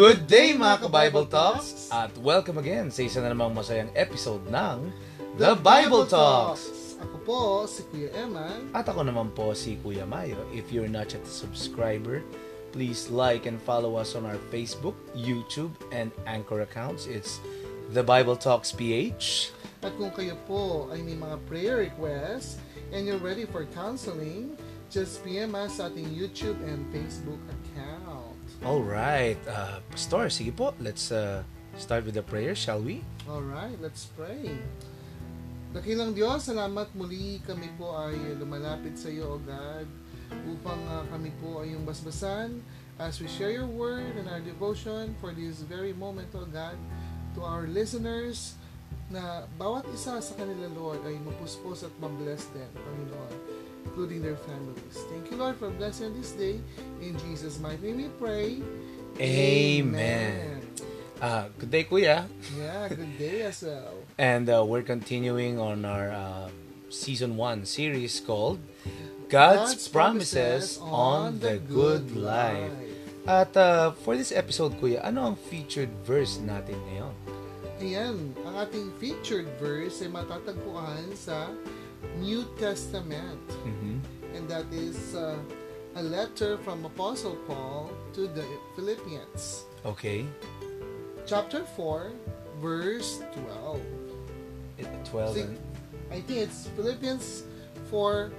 [0.00, 1.92] Good day mga ka-Bible Talks!
[1.92, 4.88] At welcome again sa isa na namang masayang episode ng
[5.36, 6.96] The Bible Talks!
[7.04, 8.72] Ako po, si Kuya Eman.
[8.72, 10.40] At ako naman po si Kuya Mayo.
[10.56, 12.24] If you're not yet a subscriber,
[12.72, 17.04] please like and follow us on our Facebook, YouTube, and Anchor accounts.
[17.04, 17.36] It's
[17.92, 19.52] The Bible Talks PH.
[19.84, 22.56] At kung kayo po ay may mga prayer requests
[22.96, 24.56] and you're ready for counseling,
[24.88, 28.19] just PM us sa ating YouTube and Facebook account.
[28.60, 31.40] Alright, uh, Pastor, sige po, let's uh,
[31.80, 33.00] start with the prayer, shall we?
[33.24, 34.52] Alright, let's pray.
[35.72, 39.88] Dakilang Diyos, salamat muli kami po ay lumalapit sa iyo, O God,
[40.44, 42.60] upang uh, kami po ay yung basbasan
[43.00, 46.76] as we share your word and our devotion for this very moment, O God,
[47.32, 48.60] to our listeners,
[49.08, 53.34] na bawat isa sa kanila, Lord, ay mapuspos at mabless din, Panginoon,
[53.84, 54.96] including their families.
[55.10, 56.60] Thank you, Lord, for blessing this day.
[57.00, 58.62] In Jesus' mighty name we pray.
[59.20, 60.62] Amen.
[61.20, 62.24] Uh, good day, Kuya.
[62.56, 63.92] Yeah, good day as well.
[64.16, 66.48] And uh, we're continuing on our uh,
[66.88, 68.58] season one series called
[69.28, 72.72] God's, Promises, on the Good Life.
[73.28, 77.14] At uh, for this episode, Kuya, ano ang featured verse natin ngayon?
[77.80, 81.48] Ayan, ang ating featured verse ay matatagpuan sa
[82.18, 83.40] New Testament.
[83.64, 84.00] Mhm.
[84.34, 85.36] And that is uh,
[85.96, 88.44] a letter from Apostle Paul to the
[88.76, 89.64] Philippians.
[89.84, 90.24] Okay.
[91.26, 92.12] Chapter 4,
[92.62, 93.80] verse 12.
[94.78, 95.58] It- 12 See, and,
[96.10, 97.44] I think it's Philippians
[97.90, 98.30] 4,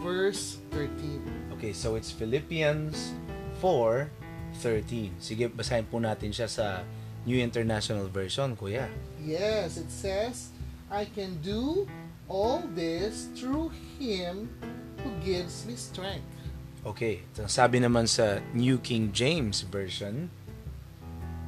[0.00, 1.22] verse 13.
[1.56, 3.14] Okay, so it's Philippians
[3.62, 5.14] 4:13.
[5.20, 6.82] Sige, basahin po natin siya sa
[7.24, 8.88] New International Version, Kuya.
[9.22, 10.52] Yes, it says,
[10.92, 11.88] I can do
[12.28, 14.48] all this through Him
[15.02, 16.24] who gives me strength.
[16.84, 20.28] Okay, so sabi naman sa New King James Version,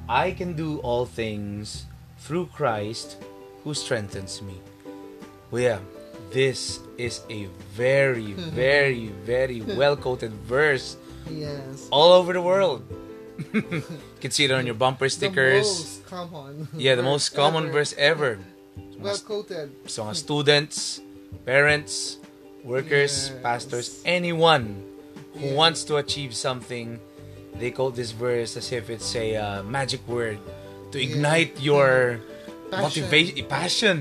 [0.08, 1.84] I can do all things
[2.18, 3.20] through Christ
[3.64, 4.56] who strengthens me.
[5.52, 5.80] Kuya,
[6.32, 7.46] this is a
[7.76, 10.96] very, very, very well-quoted verse
[11.26, 11.88] Yes.
[11.90, 12.86] all over the world.
[13.52, 13.82] you
[14.22, 15.66] can see it on your bumper stickers.
[15.66, 16.68] The most common.
[16.78, 17.72] yeah, the most common ever.
[17.72, 18.38] verse ever.
[19.00, 19.70] Well quoted.
[19.86, 21.00] So, mga students,
[21.44, 22.18] parents,
[22.64, 23.42] workers, Yes.
[23.42, 24.82] pastors, anyone
[25.36, 25.54] who Yeah.
[25.54, 26.98] wants to achieve something,
[27.54, 30.38] they quote this verse as if it's a uh, magic word
[30.92, 32.20] to ignite your
[32.70, 32.82] Passion.
[32.82, 33.96] motivation, passion,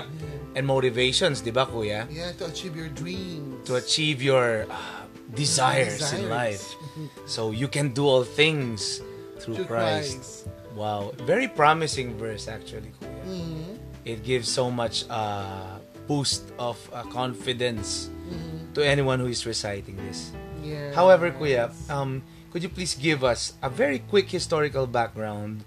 [0.56, 2.08] and motivations, di ba, kuya?
[2.10, 3.62] Yeah, to achieve your dreams.
[3.68, 5.06] To achieve your uh,
[5.36, 6.64] desires, in life.
[7.26, 9.00] So you can do all things
[9.40, 10.44] through Through Christ.
[10.76, 13.71] Wow, very promising verse actually, kuya Mhm.
[14.04, 18.74] It gives so much uh, boost of uh, confidence Mhm.
[18.74, 20.32] to anyone who is reciting this.
[20.64, 20.94] Yes.
[20.94, 25.64] However, Kuya, um, could you please give us a very quick historical background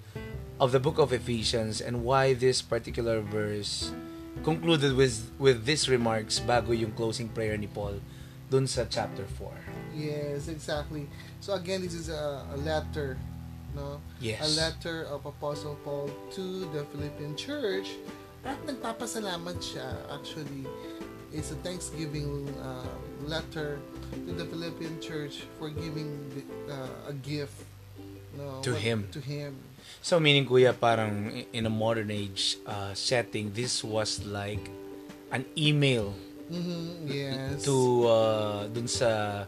[0.59, 3.91] of the book of Ephesians and why this particular verse
[4.43, 7.99] concluded with with these remarks bago yung closing prayer ni Paul
[8.49, 9.51] dun sa chapter 4.
[9.95, 11.07] Yes, exactly.
[11.41, 13.17] So again, this is a, a letter,
[13.75, 13.99] no?
[14.21, 14.41] Yes.
[14.43, 16.07] A letter of Apostle Paul
[16.37, 17.95] to the Philippian church.
[18.45, 20.69] At nagpapasalamat siya, actually.
[21.35, 22.87] It's a Thanksgiving uh,
[23.27, 23.81] letter
[24.13, 26.41] to the Philippian church for giving the,
[26.71, 27.57] uh, a gift
[28.37, 29.07] no, To him.
[29.11, 29.55] To him.
[30.01, 34.61] So meaning Kuya parang in a modern age uh, setting this was like
[35.31, 36.13] an email
[36.51, 37.65] Mhm, yes.
[37.65, 39.43] to uh, dun sa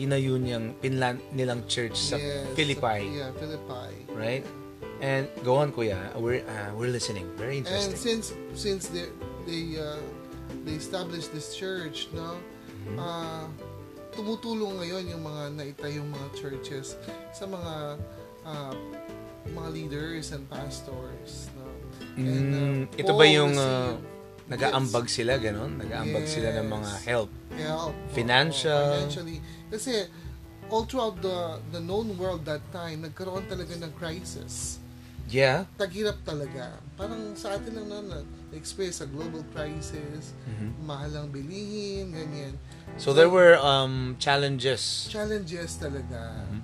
[0.00, 4.08] tinayo niyang pinlan nilang church sa Yes, Philippi, Yeah, Philippi.
[4.16, 4.46] right?
[4.98, 6.10] And go on, kuya.
[6.18, 7.30] We're uh, we're listening.
[7.38, 7.96] Very And interesting.
[7.96, 8.26] since
[8.58, 9.06] since they
[9.46, 10.02] they uh,
[10.66, 12.34] they established this church, no,
[12.88, 12.98] Mhm.
[12.98, 13.46] ah
[14.10, 16.98] tumutulong ngayon yung mga naitayong mga churches
[17.30, 17.94] sa mga
[18.42, 18.74] ah,
[19.46, 21.66] mga leaders and pastors, no.
[22.18, 23.94] And, uh, Mm, ito ba yung uh,
[24.50, 25.78] nag-aambag sila ganon?
[25.78, 27.06] Nag-aambag sila ng mga Yes.
[27.06, 27.30] help.
[27.54, 28.74] help Financial.
[28.74, 29.38] oo, financially
[29.70, 30.10] kasi
[30.72, 31.38] all throughout the
[31.70, 34.80] the known world that time nagkaroon talaga ng crisis
[35.28, 35.68] Yeah.
[35.76, 36.72] taghirap talaga.
[36.96, 38.20] Parang sa atin lang na
[38.50, 40.68] na-experience sa global crisis, Mhm.
[40.82, 42.56] mahal ang bilihin, ganyan.
[42.96, 45.06] So there were um challenges.
[45.12, 46.48] Challenges talaga.
[46.48, 46.60] Mhm.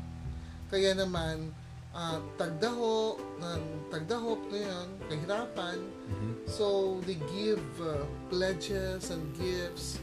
[0.72, 1.52] Kaya naman,
[1.94, 3.62] ah, tagdaho, ng
[3.92, 5.78] tagdahop na yan, kahirapan.
[6.10, 6.30] Mhm.
[6.50, 10.02] So, they give uh, pledges and gifts.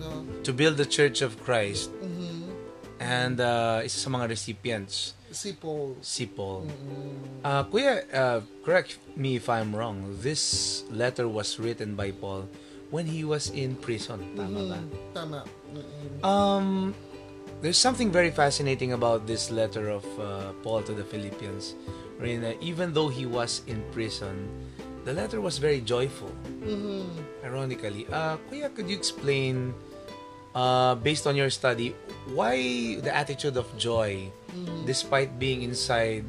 [0.00, 0.24] No?
[0.44, 2.45] To build the Church of Christ Mhm.
[2.98, 5.98] And uh, isa sa mga recipients Si Paul.
[6.00, 6.64] si Paul.
[6.64, 7.44] Mhm.
[7.44, 10.16] Uh, Kuya, uh, correct me if I'm wrong.
[10.22, 12.48] This letter was written by Paul
[12.88, 14.22] when he was in prison.
[14.32, 14.78] Tama ba?
[14.80, 14.88] Mhm.
[15.12, 15.40] Tama.
[15.76, 16.24] Mhm.
[16.24, 16.68] Um,
[17.60, 21.74] there's something very fascinating about this letter of uh, Paul to the Philippians
[22.16, 24.48] wherein uh, even though he was in prison,
[25.04, 26.32] the letter was very joyful.
[26.64, 27.12] Mhm.
[27.44, 29.76] Ironically, uh, Kuya, could you explain,
[30.56, 31.92] uh, based on your study,
[32.32, 32.56] why
[33.04, 34.32] the attitude of joy,
[34.88, 36.24] despite being inside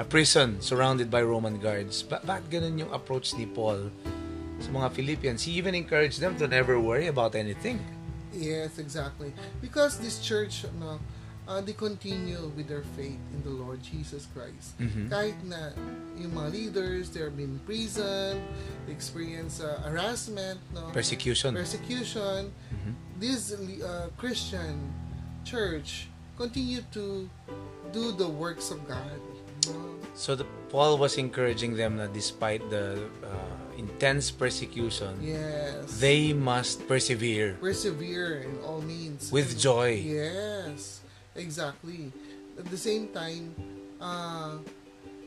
[0.00, 2.00] a prison surrounded by Roman guards?
[2.02, 3.92] Ba bakit ganun yung approach ni Paul
[4.60, 5.44] sa mga Philippians?
[5.44, 7.76] He even encouraged them to never worry about anything.
[8.32, 9.32] Yes, exactly.
[9.64, 11.00] Because this church, no,
[11.48, 14.76] uh, they continue with their faith in the Lord Jesus Christ.
[14.76, 15.08] Mhm.
[15.08, 15.72] Kahit na
[16.20, 18.36] yung mga leaders, they're in prison,
[18.84, 21.56] they experience uh, harassment, no, Persecution.
[21.56, 22.52] persecution.
[22.72, 22.92] Mhm.
[23.18, 24.92] This uh, Christian
[25.44, 27.28] church continue to
[27.92, 29.16] do the works of God.
[30.14, 33.28] So the, Paul was encouraging them that despite the uh,
[33.76, 35.98] intense persecution, Yes.
[36.00, 39.32] they must persevere persevere in all means.
[39.32, 39.96] with joy.
[40.00, 41.00] Yes,
[41.34, 42.12] exactly.
[42.58, 43.52] At the same time,
[44.00, 44.56] uh,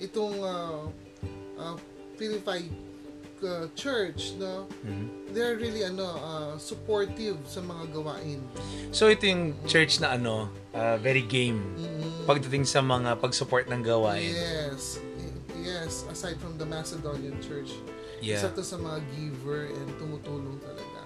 [0.01, 0.89] itong uh,
[1.59, 1.75] uh,
[2.17, 2.69] Philippi
[3.41, 5.33] uh, church, no, Mhm.
[5.33, 8.39] they're really ano uh, supportive sa mga gawain.
[8.91, 12.25] So ito yung church na ano, uh, very game Mhm.
[12.25, 14.33] pagdating sa mga pag-support ng gawain.
[14.33, 14.97] Yes,
[15.59, 16.03] yes.
[16.09, 17.71] Aside from the Macedonian church,
[18.19, 18.39] Yeah.
[18.41, 21.01] isa to sa mga giver and tumutulong talaga.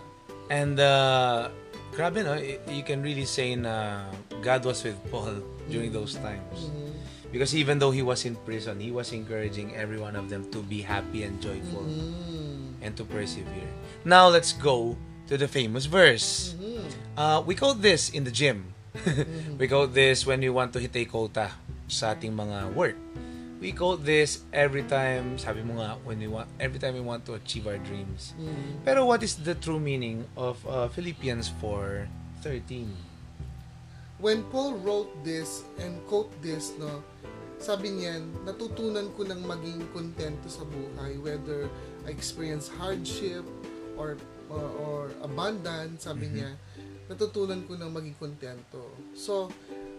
[0.50, 1.50] And uh,
[1.94, 2.36] grabe no,
[2.70, 4.06] you can really say na
[4.42, 5.40] God was with Paul
[5.70, 6.68] during those times.
[6.68, 6.93] Mhm.
[7.34, 10.62] Because even though he was in prison, he was encouraging every one of them to
[10.62, 12.78] be happy and joyful Mhm.
[12.86, 13.74] and to persevere.
[14.06, 14.94] Now let's go
[15.26, 16.54] to the famous verse.
[16.54, 16.86] Mhm.
[17.18, 18.70] Uh, we quote this in the gym.
[19.58, 21.50] we quote this when we want to hit a quota
[21.90, 23.02] sa ating mga work.
[23.58, 27.26] We quote this every time, sabi mo nga, when we want, every time we want
[27.26, 28.38] to achieve our dreams.
[28.38, 28.86] Mhm.
[28.86, 32.94] Pero what is the true meaning of uh, Philippians 4.13?
[34.24, 37.04] when Paul wrote this and quote this, no,
[37.58, 41.70] sabi niya, natutunan ko ng maging kontento sa buhay, whether
[42.06, 43.44] I experience hardship
[43.96, 44.18] or
[44.52, 46.34] or, or abundance, sabi Mhm.
[46.36, 46.50] niya,
[47.10, 48.86] natutunan ko ng maging kontento.
[49.18, 49.50] So,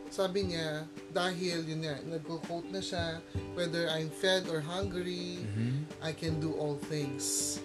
[0.09, 3.19] sabi niya, dahil yun nga, nagko-quote na siya,
[3.59, 5.91] whether I'm fed or hungry, Mhm.
[6.05, 7.59] I can do all things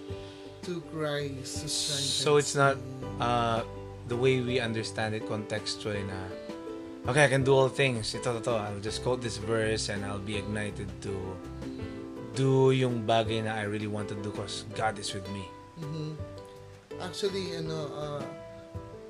[0.65, 2.75] to Christ who strengthens So it's not
[3.21, 3.61] uh,
[4.07, 6.19] the way we understand it contextually na
[7.09, 8.13] okay, I can do all things.
[8.13, 11.13] Ito, ito, I'll just quote this verse and I'll be ignited to
[12.37, 15.43] do yung bagay na I really want to do because God is with me.
[15.81, 16.13] Mhm.
[17.01, 18.21] Actually, ano, uh,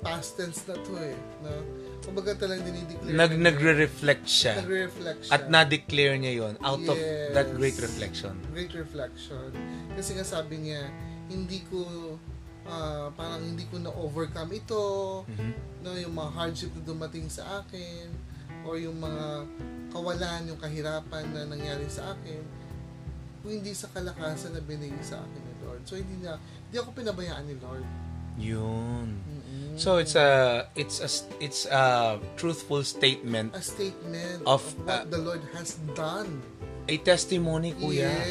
[0.00, 1.16] past tense na to eh.
[1.44, 1.52] No?
[2.00, 3.12] Kumbaga talagang dinideclare.
[3.12, 3.44] Nag, niya.
[3.52, 4.54] nagre-reflect siya.
[4.64, 5.32] Nagre-reflect siya.
[5.36, 7.36] At na-declare niya yon out of Yes.
[7.36, 8.34] that great reflection.
[8.56, 9.52] Great reflection.
[9.92, 10.88] Kasi nga sabi niya,
[11.28, 12.16] hindi ko,
[12.70, 14.84] ah, parang hindi ko na-overcome ito,
[15.26, 15.50] Mhm.
[15.82, 18.06] no, yung mga hardship na dumating sa akin,
[18.62, 19.44] or yung mga
[19.90, 22.40] kawalan, yung kahirapan na nangyari sa akin,
[23.42, 25.82] kung hindi sa kalakasan na binigay sa akin ni Lord.
[25.82, 27.86] So, hindi na, hindi ako pinabayaan ni Lord.
[28.38, 29.08] Yun.
[29.20, 29.74] Mm-mm.
[29.76, 31.08] So it's a it's a
[31.40, 36.40] it's a truthful statement, a statement Of, of, what uh, the Lord has done.
[36.88, 38.08] a testimony, kuya.
[38.10, 38.26] Yes.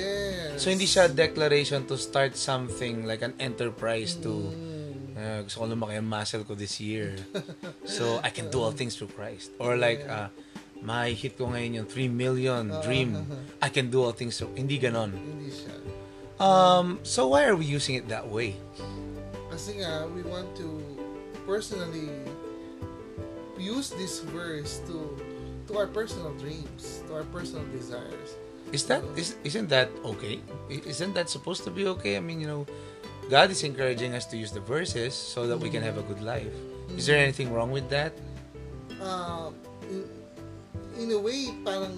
[0.60, 5.16] So hindi siya declaration to start something like an enterprise to Mm.
[5.16, 7.16] uh, gusto ko lumaki ang muscle ko this year.
[7.88, 9.56] so I can do all things through Christ.
[9.56, 10.28] Or like uh,
[10.84, 13.16] may hit ko ngayon yung 3 million dream.
[13.64, 14.52] I can do all things through.
[14.56, 15.16] Hindi ganon.
[15.16, 15.76] Hindi siya.
[16.40, 18.56] Um, so why are we using it that way?
[19.52, 20.68] Kasi nga, we want to
[21.44, 22.08] personally
[23.60, 25.20] use this verse to
[25.68, 28.40] to our personal dreams, to our personal desires.
[28.70, 30.42] Is that is isn't that okay?
[30.70, 32.18] Isn't that supposed to be okay?
[32.18, 32.64] I mean, you know,
[33.30, 36.22] God is encouraging us to use the verses so that we can have a good
[36.22, 36.54] life.
[36.94, 38.14] Is there anything wrong with that?
[39.02, 39.50] Uh,
[39.90, 40.06] in,
[40.98, 41.94] in a way, parang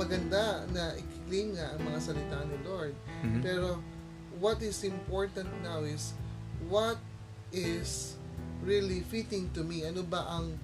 [0.00, 2.94] maganda na i-claim nga ang mga salita ni Lord.
[3.24, 3.40] Mhm.
[3.44, 3.80] Pero
[4.40, 6.14] what is important now is
[6.70, 6.96] what
[7.52, 8.16] is
[8.64, 9.84] really fitting to me?
[9.84, 10.56] Ano ba ang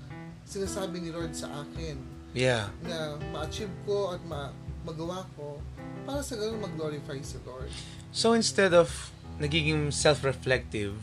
[0.49, 1.97] sinasabi ni Lord sa akin
[2.35, 2.67] Yeah.
[2.83, 4.51] na ma-achieve ko at ma
[4.85, 5.59] magawa ko
[6.05, 7.73] para sa ganun mag-glorify sa Lord.
[8.13, 8.93] So instead of
[9.41, 10.95] nagiging self-reflective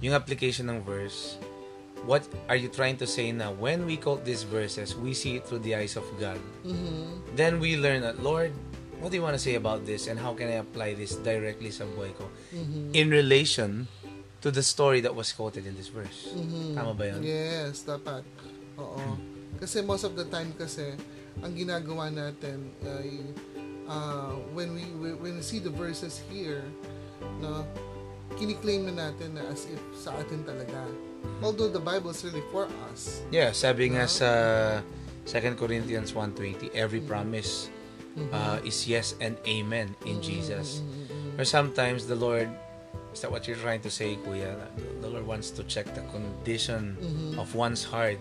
[0.00, 1.36] yung application ng verse,
[2.06, 5.44] what are you trying to say na when we quote these verses, we see it
[5.44, 6.38] through the eyes of God.
[6.64, 7.36] Mhm.
[7.36, 8.54] Then we learn that, Lord,
[9.02, 11.74] what do you want to say about this and how can I apply this directly
[11.74, 12.94] sa buhay ko Mhm.
[12.94, 13.90] in relation
[14.40, 16.28] to the story that was quoted in this verse.
[16.30, 16.76] Mhm.
[16.76, 17.20] Tama ba yun?
[17.24, 18.20] Yes, dapat.
[18.76, 19.16] Oo.
[19.56, 20.92] Kasi most of the time kasi
[21.42, 23.20] ang ginagawa natin ay
[23.88, 24.84] uh, when we
[25.18, 26.62] when we see the verses here
[27.42, 27.66] no
[28.34, 30.86] kiniklaim na natin na as if sa atin talaga.
[31.40, 33.22] Although the Bible is really for us.
[33.30, 34.12] Yeah, sabi nga No?
[34.12, 34.30] sa
[35.24, 37.08] 2 Corinthians 1.20, every Mm.
[37.08, 37.70] promise
[38.30, 40.26] uh, is yes and amen in Mm-hmm.
[40.26, 40.82] Jesus.
[41.34, 42.46] Or sometimes the Lord,
[43.14, 44.58] is that what you're trying to say, Kuya?
[45.00, 47.38] The Lord wants to check the condition Mm-hmm.
[47.38, 48.18] of one's heart.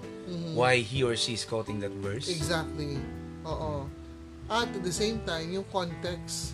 [0.53, 2.29] Why he or she is quoting that verse.
[2.29, 3.01] Exactly.
[3.43, 3.89] Oo.
[4.47, 6.53] At at the same time, yung context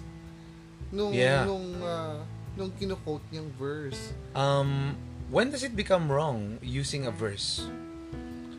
[0.89, 1.45] nung Yeah.
[1.45, 2.17] nung uh,
[2.57, 4.15] nung kino-quote niyang verse.
[4.33, 4.95] Um,
[5.29, 7.61] when does it become wrong using a verse?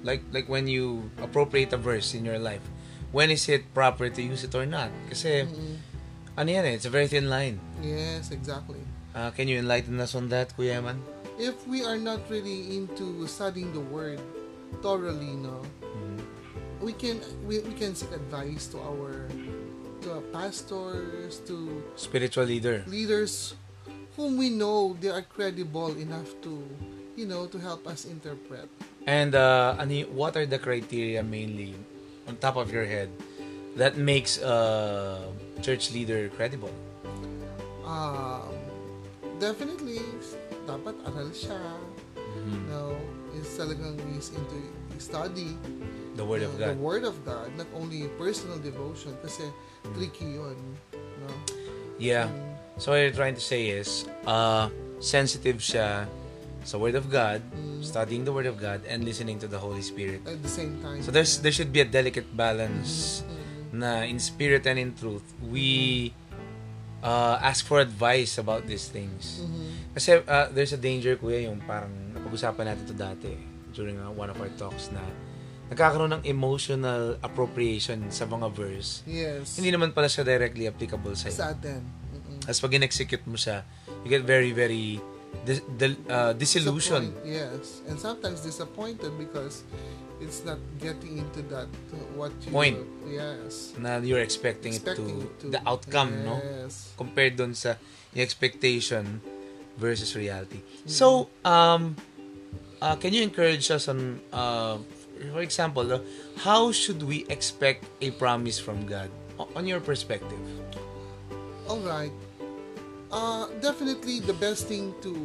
[0.05, 2.63] Like like when you appropriate a verse in your life,
[3.13, 4.89] when is it proper to use it or not?
[5.11, 5.77] Kasi Mm-mm.
[6.39, 7.59] ano yan eh, it's a very thin line.
[7.83, 8.81] Yes, exactly.
[9.15, 10.99] Uh, can you enlighten us on that, Kuya Eman?
[11.39, 14.21] If we are not really into studying the word
[14.83, 16.21] thoroughly, no, Mhm.
[16.81, 19.27] we can we, we can seek advice to our
[20.05, 22.85] to our pastors, to Spiritual leader.
[22.87, 23.55] leaders
[24.17, 26.61] whom we know they are credible enough to
[27.17, 28.69] you know to help us interpret.
[29.09, 31.73] And uh, ano, y- what are the criteria mainly
[32.29, 33.09] on top of your head
[33.81, 35.25] that makes a
[35.65, 36.73] church leader credible?
[37.83, 38.50] Um,
[39.41, 40.05] definitely
[40.65, 41.59] dapat aral siya.
[42.15, 42.69] Mhm.
[42.69, 42.95] No,
[43.35, 44.59] is talagang is into
[45.01, 45.57] study
[46.15, 46.69] The Word of God.
[46.69, 49.49] the Word of God, not only personal devotion kasi
[49.97, 50.59] tricky yun.
[51.25, 51.29] No?
[51.97, 52.29] Yeah.
[52.29, 56.09] Mm, So what you're trying to say is, uh, sensitive siya
[56.63, 57.85] sa Word of God, Mm.
[57.85, 60.25] studying the Word of God, and listening to the Holy Spirit.
[60.25, 61.01] at the same time.
[61.01, 65.25] So there's there should be a delicate balance Mm, na in spirit and in truth,
[65.45, 66.13] we
[67.03, 69.45] uh, ask for advice about these things.
[69.45, 69.93] mhm.
[69.97, 73.33] Kasi uh, there's a danger, kuya, yung parang napag-usapan natin to dati
[73.75, 75.03] during uh, one of our talks na
[75.71, 79.07] nagkakaroon ng emotional appropriation sa mga verse.
[79.07, 79.55] Yes.
[79.55, 81.83] Hindi naman pala siya directly applicable sa sa atin.
[82.11, 82.51] Mm-mm.
[82.51, 83.63] As pag in-execute mo siya,
[84.03, 84.99] you get very, very
[85.47, 85.63] dis-
[86.11, 87.15] uh, disillusioned.
[87.23, 87.87] Yes.
[87.87, 89.63] And sometimes disappointed because
[90.21, 92.79] it's not getting into that uh, what you Point.
[93.09, 93.73] yes.
[93.81, 96.39] Na you're expecting, Expecting it to, to- the outcome, no?
[96.97, 97.75] Compared dun sa
[98.15, 99.21] expectation
[99.81, 100.61] versus reality.
[100.61, 100.89] Mm-hmm.
[100.93, 101.97] So, um,
[102.83, 104.77] uh, can you encourage us on, uh,
[105.33, 106.01] for example, uh,
[106.45, 109.09] how should we expect a promise from God?
[109.57, 110.39] On your perspective.
[111.69, 112.13] All right.
[113.11, 115.17] Uh, definitely the best thing to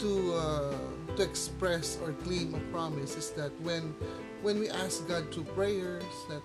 [0.00, 0.74] to uh,
[1.16, 3.94] to express or claim a promise is that when
[4.42, 6.42] when we ask God through prayers that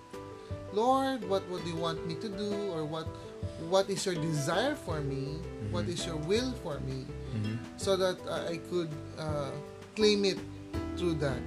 [0.72, 3.06] Lord, what would you want me to do or what
[3.68, 5.36] what is your desire for me?
[5.70, 7.04] What is your will for me?
[7.32, 7.56] Mhm.
[7.80, 9.50] so that uh, I could uh,
[9.96, 10.36] claim it
[11.00, 11.40] through that.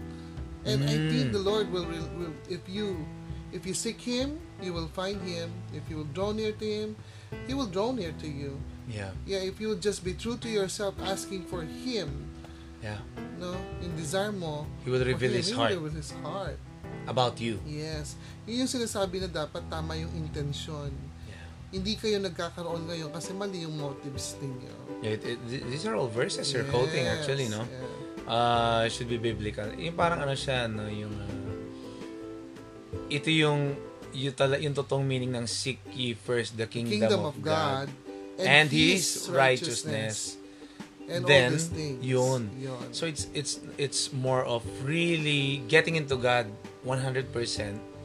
[0.66, 1.34] And I think Mm.
[1.38, 3.06] the Lord will, will, will, if you,
[3.54, 5.54] if you seek Him, you will find Him.
[5.78, 6.98] If you will draw near to Him,
[7.46, 8.58] He will draw near to you.
[8.90, 9.14] Yeah.
[9.30, 12.10] Yeah, if you will just be true to yourself, asking for Him,
[12.86, 13.02] Yeah.
[13.42, 16.62] no, in desire mo, He will reveal His heart reveal His heart.
[17.10, 17.58] about you.
[17.66, 18.14] Yes.
[18.46, 20.94] Yun yung sinasabi na dapat tama yung intensyon.
[21.26, 21.50] Yeah.
[21.74, 24.76] Hindi kayo nagkakaroon ngayon kasi mali yung motives ninyo.
[25.02, 27.66] Yeah, it, it, these are all verses you're quoting actually, no?
[27.66, 28.06] Yeah.
[28.28, 29.70] uh, should be biblical.
[29.78, 31.54] Yung parang ano siya, no, yung uh,
[33.10, 33.78] ito yung
[34.16, 37.90] yung, tala, yung totoong meaning ng seek ye first the kingdom, kingdom of God,
[38.40, 40.38] and His righteousness.
[41.08, 42.00] And Then, all these things.
[42.04, 42.50] yun.
[42.58, 42.90] Yun.
[42.92, 46.50] So it's it's it's more of really getting into God
[46.86, 47.30] 100%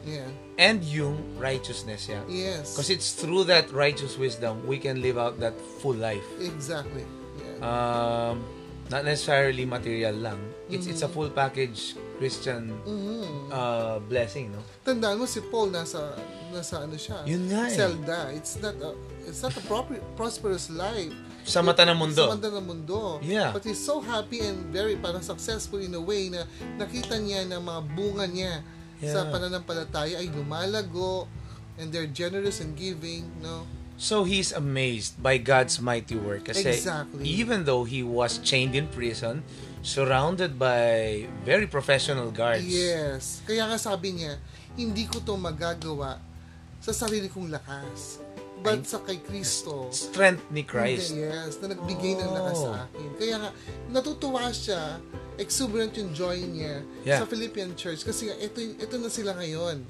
[0.05, 0.25] yeah.
[0.57, 2.21] and yung righteousness yeah.
[2.27, 2.73] Yes.
[2.73, 6.25] Because it's through that righteous wisdom we can live out that full life.
[6.41, 7.05] exactly.
[7.37, 7.61] Yeah.
[7.65, 8.43] Um,
[8.89, 10.41] not necessarily material lang.
[10.69, 13.47] It's it's a full package Christian Mhm.
[13.49, 14.59] uh, blessing, no?
[14.83, 16.11] Tandaan mo si Paul nasa
[16.51, 17.23] nasa ano siya?
[17.23, 17.75] Yun nga eh.
[17.75, 18.19] Zelda.
[18.35, 18.91] It's not a
[19.23, 21.15] it's not a proper, prosperous life.
[21.43, 22.29] Sa mata ng mundo.
[22.29, 23.17] Sa mata ng mundo.
[23.21, 23.51] Yeah.
[23.51, 26.45] But he's so happy and very parang successful in a way na
[26.77, 28.61] nakita niya na mga bunga niya
[29.01, 29.33] sa Yeah.
[29.33, 31.25] pananampalataya ay lumalago
[31.81, 33.65] and they're generous and giving, no?
[33.97, 36.49] So he's amazed by God's mighty work.
[36.49, 37.21] Kasi Exactly.
[37.25, 39.41] even though he was chained in prison,
[39.81, 42.65] surrounded by very professional guards.
[42.65, 43.41] Yes.
[43.45, 44.37] Kaya nga sabi niya,
[44.77, 46.21] hindi ko to magagawa
[46.81, 48.21] sa sarili kong lakas.
[48.61, 49.89] But sa kay Kristo.
[49.89, 51.17] Strength ni Christ.
[51.17, 52.65] Hindi, yes, na nagbigay ng lakas Oh.
[52.69, 53.09] sa akin.
[53.17, 53.49] Kaya nga,
[53.89, 55.01] natutuwa siya,
[55.35, 57.19] exuberant yung joy niya Yeah.
[57.19, 58.05] sa Philippian church.
[58.05, 59.81] Kasi ito, ito na sila ngayon.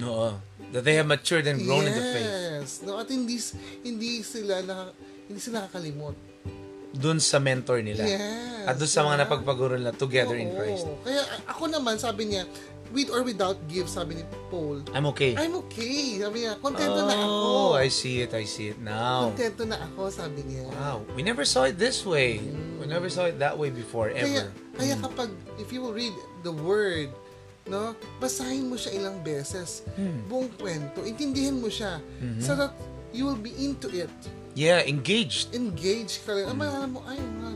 [0.00, 0.38] Oo.
[0.70, 2.30] That they have matured and grown in the faith.
[2.30, 2.68] Yes.
[2.80, 3.36] No, at hindi,
[3.82, 4.94] hindi sila na,
[5.26, 6.14] hindi sila nakakalimot.
[6.92, 8.04] Dun sa mentor nila.
[8.06, 8.64] Yes.
[8.64, 9.22] At dun sa mga diba?
[9.26, 10.56] napagpaguro nila together in Oo.
[10.56, 10.86] Christ.
[11.02, 12.46] Kaya ako naman, sabi niya,
[12.92, 15.32] with or without give, sabi ni Paul, I'm okay.
[15.34, 16.20] I'm okay.
[16.20, 17.32] Sabi niya, kontento na ako.
[17.32, 18.36] Oh, I see it.
[18.36, 19.32] I see it now.
[19.32, 20.68] Kontento na ako, sabi niya.
[20.76, 21.02] Wow.
[21.16, 22.38] We never saw it this way.
[22.78, 24.52] We never saw it that way before, Kaya, ever.
[24.76, 26.12] kaya kapag, if you will read
[26.44, 27.08] the word
[27.62, 27.94] no?
[28.18, 29.86] Basahin mo siya ilang beses.
[29.94, 30.26] Hmm.
[30.26, 32.42] Buong kwento, intindihin mo siya Mhm.
[32.42, 32.74] so that
[33.14, 34.10] you will be into it.
[34.58, 35.54] Yeah, engaged.
[35.54, 36.50] Engage ka rin.
[36.50, 37.48] Ah, malala mo, ay, nga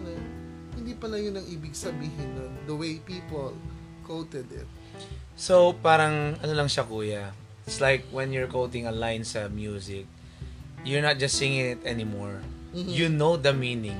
[0.86, 2.52] hindi pala yun ang ibig sabihin nun.
[2.70, 3.58] The way people
[4.06, 4.68] quoted it.
[5.36, 7.32] So, parang, ano lang siya, kuya.
[7.66, 10.06] It's like when you're quoting a line sa music,
[10.86, 12.40] you're not just singing it anymore.
[12.72, 12.88] Mhm.
[12.88, 13.98] You know the meaning.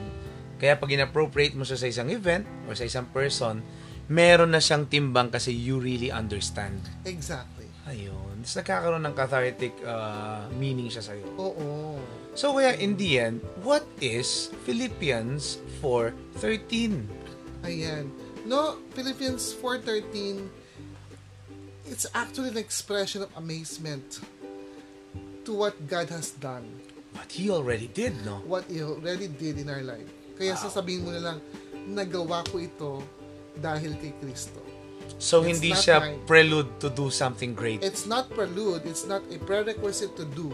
[0.57, 3.61] Kaya pag inappropriate mo siya sa isang event or sa isang person,
[4.07, 6.79] meron na siyang timbang kasi you really understand.
[7.05, 7.67] Exactly.
[7.91, 8.41] Ayun.
[8.47, 11.27] Tapos nagkakaroon ng cathartic uh, meaning siya sa'yo.
[11.35, 11.99] Oo.
[12.39, 17.03] So, kaya in the end, what is Philippians 4.13?
[17.67, 18.07] Ayan.
[18.47, 20.47] No, Philippians 4.13,
[21.91, 24.21] it's actually an expression of amazement
[25.45, 26.67] to what God has done.
[27.15, 28.43] What he already did, no?
[28.45, 30.05] What He already did in our life.
[30.37, 30.69] Kaya Wow.
[30.69, 31.39] sasabihin mo na lang,
[31.89, 33.01] nagawa ko ito
[33.57, 34.61] dahil kay Kristo.
[35.17, 36.21] So, It's hindi siya mine.
[36.29, 37.81] prelude to do something great.
[37.81, 40.53] It's not prelude, it's not a prerequisite to do,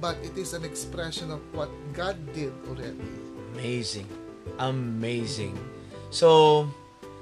[0.00, 2.96] but it is an expression of what God did already.
[3.52, 4.08] Amazing.
[4.56, 5.52] Amazing.
[6.08, 6.64] So,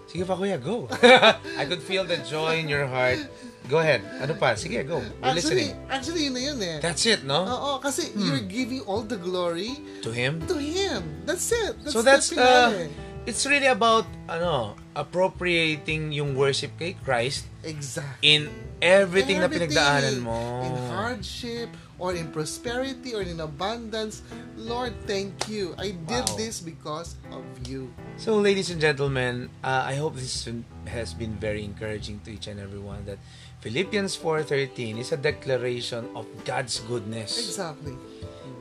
[0.09, 0.89] sige pa kuya, go.
[1.61, 3.21] I could feel the joy in your heart.
[3.69, 4.01] Go ahead.
[4.19, 4.57] Ano pa?
[4.57, 5.05] Sige, go.
[5.21, 5.93] We're Actually, listening.
[5.93, 6.77] actually yun na yun eh.
[6.81, 7.45] That's it, no?
[7.45, 10.41] Oo, kasi you're giving all the glory To him.
[10.49, 11.05] to Him.
[11.29, 11.77] That's it.
[11.85, 12.89] That's So that's uh,
[13.29, 18.25] it's really about ano, appropriating yung worship kay Christ exactly.
[18.25, 18.49] in
[18.81, 20.63] everything, na pinagdaanan mo.
[20.65, 24.23] In hardship, or in prosperity, or in abundance.
[24.55, 25.75] Lord, thank you.
[25.79, 26.39] I did Wow.
[26.39, 27.91] this because of you.
[28.17, 30.47] So, ladies and gentlemen, uh, I hope this
[30.87, 33.19] has been very encouraging to each and everyone that
[33.61, 37.35] Philippians 4.13 is a declaration of God's goodness.
[37.39, 37.99] Exactly.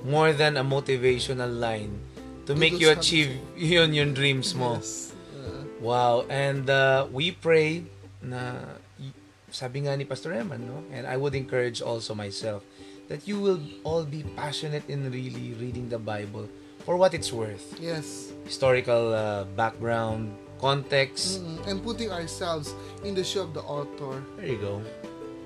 [0.02, 1.94] More than a motivational line
[2.50, 4.82] to To make you achieve yun yung dreams mo.
[4.82, 5.14] Yes.
[5.36, 6.26] Uh, Wow.
[6.26, 7.86] And uh, we pray
[8.26, 8.74] na,
[9.50, 10.84] sabi nga ni Pastor Eman, no?
[10.92, 12.64] and I would encourage also myself,
[13.08, 16.50] that you will all be passionate in really reading the Bible
[16.84, 17.76] for what it's worth.
[17.80, 18.32] yes.
[18.46, 21.44] Historical uh, background, context.
[21.44, 21.68] Mm-mm.
[21.68, 24.24] And putting ourselves in the shoe of the author.
[24.38, 24.82] There you go.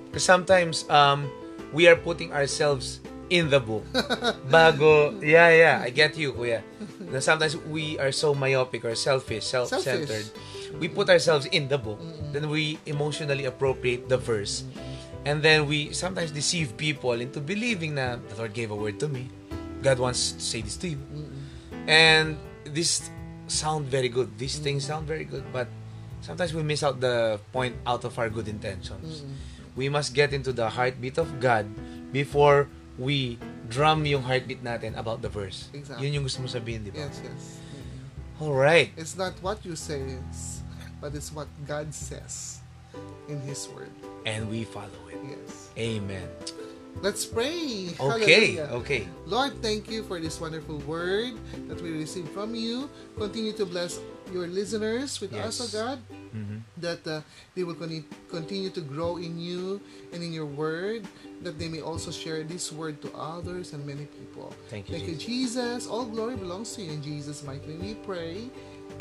[0.10, 1.30] Because sometimes um,
[1.74, 3.86] we are putting ourselves in the book.
[4.52, 6.62] Bago, yeah, yeah, I get you, kuya.
[7.00, 10.28] Na sometimes we are so myopic or selfish, self-centered.
[10.80, 12.00] We put ourselves in the book.
[12.32, 14.64] Then we emotionally appropriate the verse.
[15.26, 19.08] And then we sometimes deceive people into believing na the Lord gave a word to
[19.08, 19.30] me.
[19.82, 21.00] God wants to say this to you.
[21.86, 23.10] And this
[23.48, 24.38] sound very good.
[24.38, 25.68] These things sound very good, but
[26.22, 29.24] sometimes we miss out the point out of our good intentions.
[29.76, 31.66] We must get into the heartbeat of God
[32.12, 33.38] before we
[33.70, 35.70] drum yung heartbeat natin about the verse.
[35.74, 36.06] Exactly.
[36.08, 37.08] Yun yung gusto mo sabihin, di ba?
[37.08, 37.44] Yes, yes.
[38.42, 38.92] All right.
[38.98, 40.61] It's not what you say, it's-
[41.02, 42.60] but it's what God says
[43.28, 43.90] in His Word.
[44.26, 45.18] And we follow it.
[45.26, 45.70] Yes.
[45.78, 46.28] Amen.
[47.02, 47.90] Let's pray.
[48.00, 48.54] Okay.
[48.60, 48.70] Hallelujah.
[48.84, 49.08] Okay.
[49.26, 51.34] Lord, thank you for this wonderful word
[51.72, 52.90] that we received from you.
[53.18, 53.98] Continue to bless
[54.32, 55.72] your listeners with us, O Yes.
[55.74, 55.98] God,
[56.36, 56.62] Mhm.
[56.84, 57.22] that uh,
[57.56, 59.80] they will con- continue to grow in you
[60.12, 61.08] and in your word,
[61.42, 64.52] that they may also share this word to others and many people.
[64.70, 65.88] Thank you, Thank you, Jesus.
[65.88, 66.92] All glory belongs to you.
[66.92, 68.52] In Jesus' mighty name we pray.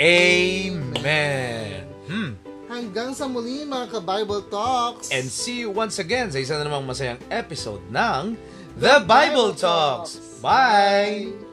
[0.01, 1.85] Amen.
[2.09, 2.33] Hmm.
[2.73, 5.13] Hanggang sa muli mga ka-Bible Talks.
[5.13, 8.33] And see you once again sa isa na namang masayang episode ng
[8.81, 10.41] The Bible Talks.
[10.41, 11.50] Bye!